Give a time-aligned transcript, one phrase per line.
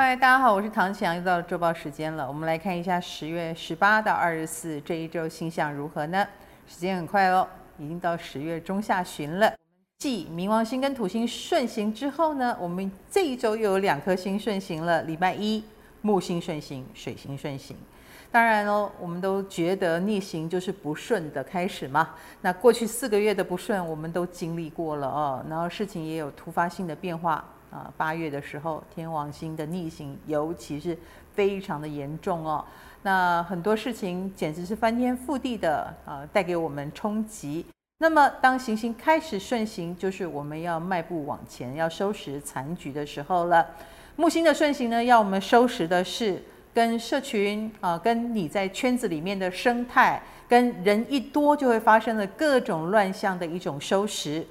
[0.00, 2.24] 嗨，大家好，我是唐綺阳，又到了周报时间了。
[2.28, 6.24] 我们来看一下十月十八到二十四这一周星象如何呢？
[6.68, 7.44] 时间很快哦，
[7.78, 9.52] 已经到十月中下旬了。
[9.98, 15.02] 继冥王星跟土星顺行之后呢，我们这一周又有两颗星顺行了。
[15.02, 15.64] 礼拜一
[16.02, 17.76] 木星顺行，水星顺行。
[18.30, 22.10] 当然哦，我们都觉得逆行就是不顺的开始嘛。
[22.40, 25.44] 那过去四个月的不顺，我们都经历过了哦。
[25.50, 27.44] 然后事情也有突发性的变化。
[27.70, 30.96] 啊，八月的时候，天王星的逆行，尤其是
[31.34, 32.64] 非常的严重哦。
[33.02, 37.64] 那很多事情简直是翻天覆地的啊，带给我们冲击。
[37.98, 43.66] 那么，当行星开始顺行，就是我们要迈步往前，要收拾残局的时候了。
[44.16, 46.42] 木星的顺行呢，要我们收拾的是
[46.72, 54.46] 跟社群啊，跟你在圈子里面的生态，跟人一多就会发生的各种乱象的一种收拾。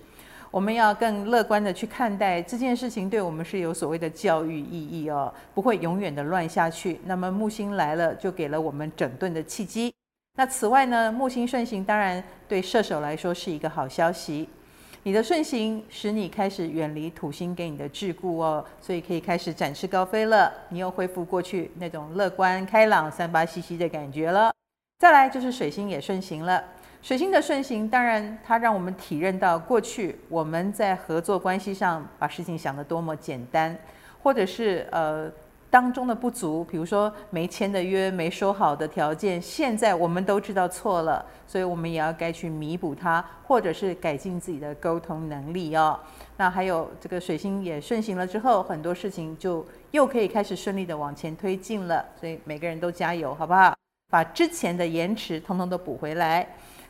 [0.49, 6.99] 我们要更乐观的去看待这件事情，对我们是有所谓的教育意义哦，不会永远的乱下去。
[7.05, 9.93] 那么木星来了，就给了我们整顿的契机。
[10.35, 14.47] 那此外呢，木星顺行当然对射手来说是一个好消息。
[15.03, 20.53] 你的顺行使你开始远离土星给你的桎梏哦，所以可以开始展翅高飞了。
[20.69, 24.51] 你又恢复过去那种乐观开朗、三八兮兮的感觉了。
[24.99, 26.63] 再来就是水星也顺行了。
[27.01, 33.77] 水星的顺行，当然它让我们体认到过去我们在合作关系上把事情想得多么简单，
[34.21, 35.31] 或者是呃
[35.69, 45.97] 当中的不足，比如说没签的约、没说好的条件，现在我们都知道错了，所以我们也要该去弥补它，或者是改进自己的沟通能力哦。
[46.35, 53.73] 那还有这个水星也顺行了之后，很多事情就又可以开始顺利的往前推进了，所以每个人都加油，好不好？
[54.09, 56.47] 把之前的延迟通通都补回来。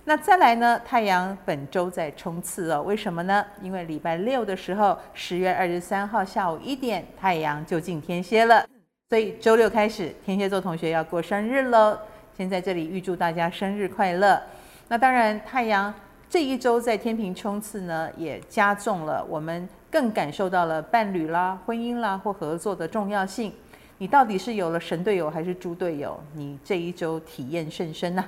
[0.09, 0.79] 那再来呢？
[0.85, 3.45] 太阳本周在冲刺哦，为什么呢？
[3.61, 8.65] 因为礼拜六的时候，十月二十三号下午一点，太阳就进天蝎了。
[9.09, 11.99] 所以周六开始，天蝎座同学要过生日喽。
[12.37, 14.41] 先在这里预祝大家生日快乐。
[14.87, 15.93] 那当然，太阳
[16.29, 23.51] 这一周在天秤冲刺呢，也加重了我们更感受到了伴侣啦、婚姻啦或合作的重要性。
[23.97, 26.17] 你到底是有了神队友还是猪队友？
[26.33, 28.23] 你这一周体验甚深呐、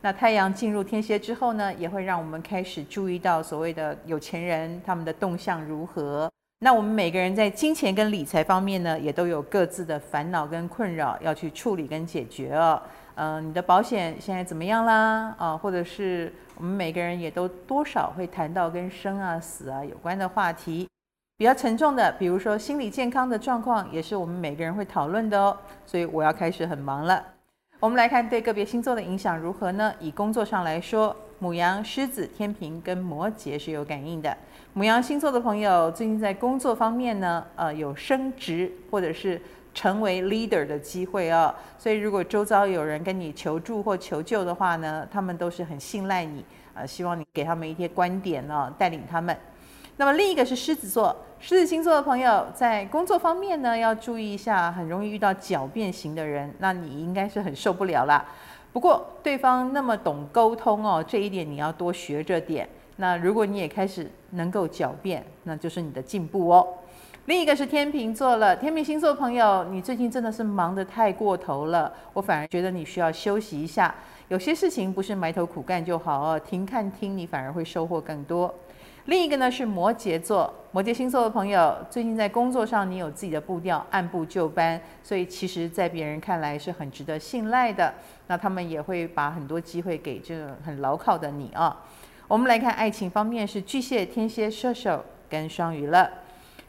[0.00, 6.30] 那太阳进入天蝎之后呢，也会让我们开始注意到所谓的有钱人他们的动向如何。
[6.60, 12.80] 那我们每个人在金钱跟理财方面呢，也都有各自的烦恼跟困扰要去处理跟解决哦。
[13.14, 15.34] 嗯、你的保险现在怎么样啦？
[15.38, 20.88] 啊，或者是我们每个人也都多少会谈到跟生啊、死啊有关的话题，
[21.36, 25.56] 比较沉重的，比如说心理健康的状况，也是我们每个人会讨论的哦。
[25.84, 27.24] 所以我要开始很忙了。
[27.80, 29.94] 我们来看对个别星座的影响如何呢？
[30.00, 34.36] 以工作上来说，母羊、狮子、天秤跟摩羯是有感应的。
[34.72, 39.40] 母羊星座的朋友最近在工作方面呢，呃，有升职或者是
[39.72, 41.54] 成为 leader 的机会哦。
[41.78, 46.44] 所以如果周遭有人跟你求助或求救的话呢，他们都是很信赖你，
[46.74, 49.36] 呃，希望你给他们一些观点哦，带领他们。
[49.98, 58.24] 那么另一个是狮子座，狮子星座的朋友在工作方面呢，要注意一下，很容易遇到狡辩型的人，那你应该是很受不了啦。
[58.72, 62.68] 不过对方那么懂沟通哦，这一点你要多学着点。
[62.98, 66.64] 那如果你也开始能够狡辩，那就是你的进步哦。
[67.24, 73.92] 另一个是天秤座了，天秤星座朋友，你最近真的是忙得太过头了，我反而觉得你需要休息一下。
[74.28, 78.54] 有些事情不是埋头苦干就好哦，停看听你反而会收获更多。
[79.08, 87.94] 另一个呢是摩羯座，摩羯星座的朋友，最近在工作上你有自己的步调，按部就班，所以其实，在别人看来是很值得信赖的。
[88.26, 91.74] 那他们也会把很多机会给这个很牢靠的你啊。
[92.26, 96.10] 我们来看爱情方面，是巨蟹、天蝎、射手跟双鱼了。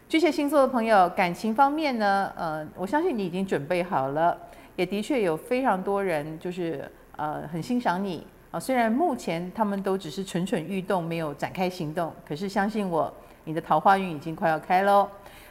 [0.07, 4.37] 巨蟹星座的朋友，感情方面呢，呃，我相信你已经准备好了，
[4.77, 8.25] 也的确有非常多人就是呃很欣赏你。
[8.51, 13.13] 啊，虽然目前他们都只是蠢蠢欲动，没有展开行动，可是相信我，
[13.43, 15.07] 你的桃花运已经快要开喽。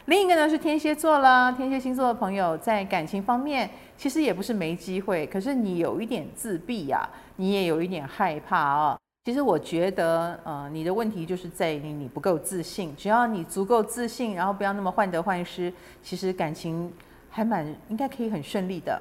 [0.06, 12.96] 另一个呢是天蝎座啦，天蝎星座的朋友在感情方面其实也不是没机会，可是你有一点自闭呀、你也有一点害怕啊、其实我觉得，呃，你的问题就是在于你不够自信。
[12.96, 15.70] 只要你足够自信，然后不要那么患得患失，
[16.02, 16.90] 其实感情
[17.28, 19.00] 还蛮应该可以很顺利的。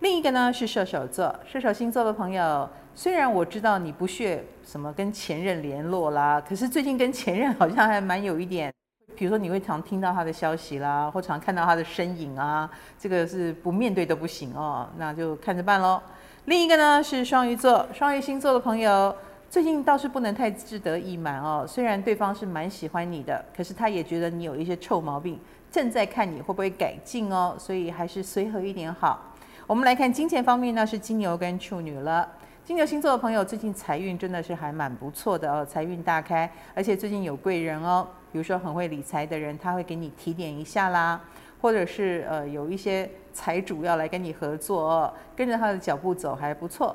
[0.00, 2.68] 另一个呢是射手座，射手星座的朋友。
[2.94, 8.72] 虽然我知道你不屑什么跟前任联络啦，可是最近跟前任好像还蛮有一点，
[9.14, 16.00] 比如说你会常听到他的消息啦，或常看到他的身影啊，这个是不面对都不行哦，那就看着办喽。
[16.44, 19.14] 另一个呢是双鱼座，双鱼星座的朋友
[19.50, 25.38] 最近倒是不能太志得意满哦，虽然对方是蛮喜欢你的，可是他也觉得你有一些臭毛病，
[25.70, 29.34] 正在看你会不会改进哦，所以还是随和一点好。
[29.68, 32.28] 我们来看金钱方面呢，是金牛跟处女了。
[32.62, 41.20] 金牛星座的朋友最近财运真的是还蛮不错的哦，财运大开，而且最近有贵人哦，比如说很会理财的人，他会给你提点一下啦，
[41.60, 46.94] 或者是呃有一些财主要来跟你合作哦，跟着他的脚步走还不错。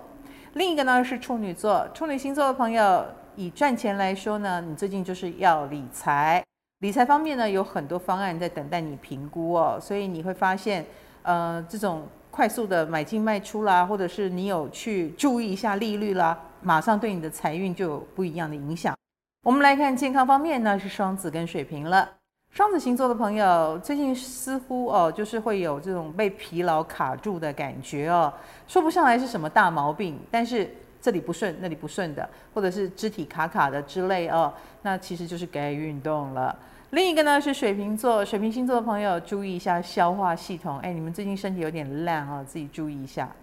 [0.53, 6.41] 另一个呢是处女座，处女星座的朋友，以赚钱来说呢，你最近就是要理财，
[6.79, 10.85] 理财方面呢有很多方案在等待你评估哦，所以你会发现，
[11.23, 18.95] 呃，这种快速的买进卖出啦，或者是你有去注意一下利率啦，马上对你的财运就有不一样的影响。
[19.43, 22.09] 我们来看健康方面呢，是双子跟水瓶了。
[22.53, 28.33] 双子星座的朋友最近似乎哦，就是会有这种被疲劳卡住的感觉哦，
[28.67, 36.57] 说不上来是什么大毛病，但是这里不顺，那里不顺的，或者是肢体卡卡的之类哦，那其实就是该运动了。
[36.91, 43.33] 另一个呢是水瓶座，水瓶星座的朋友注意一下消化系统，哎，你们最近身体有点烂哦，自己注意一下。